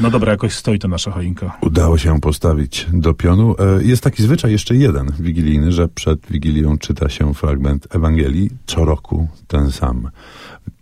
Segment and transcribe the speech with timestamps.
[0.00, 1.58] No dobra, jakoś stoi to nasza choinka.
[1.60, 3.54] Udało się postawić do pionu.
[3.58, 8.50] E, jest taki zwyczaj jeszcze jeden wigilijny, że przed Wigilią czyta się fragment Ewangelii.
[8.66, 10.10] Co roku ten sam.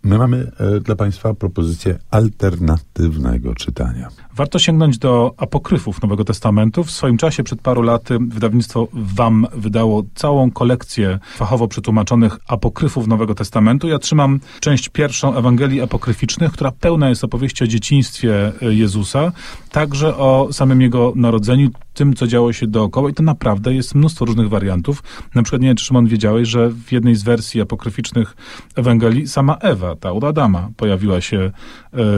[0.03, 4.09] My mamy e, dla Państwa propozycję alternatywnego czytania.
[4.35, 6.83] Warto sięgnąć do apokryfów Nowego Testamentu.
[6.83, 13.35] W swoim czasie, przed paru laty, wydawnictwo WAM wydało całą kolekcję fachowo przetłumaczonych apokryfów Nowego
[13.35, 13.87] Testamentu.
[13.87, 18.73] Ja trzymam część pierwszą Ewangelii apokryficznych, która pełna jest opowieści o dzieciństwie e,
[19.03, 19.31] Jezusa,
[19.71, 24.25] także o samym Jego narodzeniu, tym, co działo się dookoła i to naprawdę jest mnóstwo
[24.25, 25.03] różnych wariantów.
[25.35, 28.35] Na przykład, nie wiem, czy Szymon wiedziałeś, że w jednej z wersji apokryficznych
[28.75, 31.51] Ewangelii sama Ewa, ta od Adama, pojawiła się e,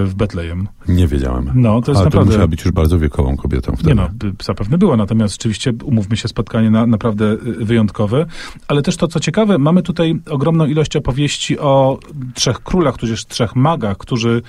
[0.04, 0.68] w Betlejem.
[0.88, 1.52] Nie wiedziałem.
[1.56, 2.32] No, to jest Ale naprawdę...
[2.32, 3.90] to musiała być już bardzo wiekową kobietą wtedy.
[3.90, 4.10] Nie no,
[4.44, 8.26] zapewne była, natomiast rzeczywiście, umówmy się, spotkanie na, naprawdę y, wyjątkowe.
[8.68, 12.00] Ale też to, co ciekawe, mamy tutaj ogromną ilość opowieści o
[12.34, 14.42] trzech królach, tudzież trzech magach, którzy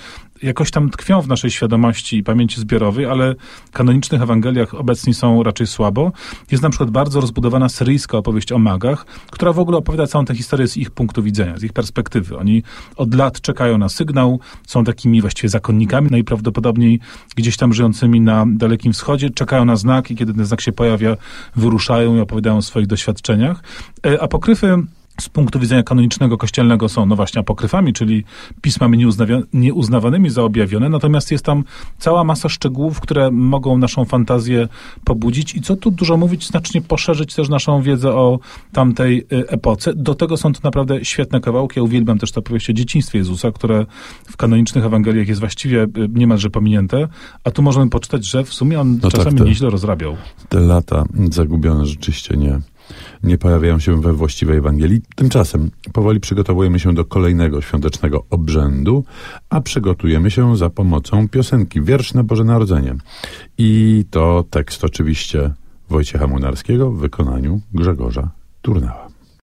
[0.42, 3.34] jakoś tam tkwią w naszej świadomości i pamięci zbiorowej, ale
[3.66, 6.12] w kanonicznych Ewangeliach obecni są raczej słabo.
[6.50, 10.34] Jest na przykład bardzo rozbudowana syryjska opowieść o magach, która w ogóle opowiada całą tę
[10.34, 12.39] historię z ich punktu widzenia, z ich perspektywy.
[12.39, 12.62] Oni
[12.97, 17.00] od lat czekają na sygnał, są takimi właściwie zakonnikami, najprawdopodobniej
[17.36, 21.17] gdzieś tam żyjącymi na Dalekim Wschodzie, czekają na znak i kiedy ten znak się pojawia,
[21.56, 23.62] wyruszają i opowiadają o swoich doświadczeniach.
[24.06, 24.77] E, Apokryfy
[25.20, 28.25] z punktu widzenia kanonicznego kościelnego są, no właśnie, apokryfami, czyli
[28.61, 29.06] pismami
[29.53, 31.64] nieuznawanymi za objawione, natomiast jest tam
[31.98, 34.69] cała masa szczegółów, które mogą naszą fantazję
[35.05, 38.39] pobudzić i co tu dużo mówić, znacznie poszerzyć też naszą wiedzę o
[38.73, 39.92] tamtej y, epoce.
[39.95, 41.78] Do tego są to naprawdę świetne kawałki.
[41.78, 43.86] Ja uwielbiam też tę opowieść o dzieciństwie Jezusa, które
[44.25, 47.08] w kanonicznych Ewangeliach jest właściwie y, niemalże pominięte,
[47.45, 50.17] a tu możemy poczytać, że w sumie on tak, czasami to- nieźle rozrabiał.
[50.48, 52.61] Te lata zagubione rzeczywiście nie,
[53.23, 55.03] nie pojawiają się we właściwej Ewangelii.
[55.15, 59.05] Tymczasem powoli przygotowujemy się do kolejnego świątecznego obrzędu,
[59.51, 62.95] a przygotujemy się za pomocą piosenki Wiersz na Boże Narodzenie.
[63.59, 65.51] I to tekst oczywiście
[65.91, 68.31] Wojciecha Munarskiego w wykonaniu Grzegorza
[68.62, 69.05] Turnała.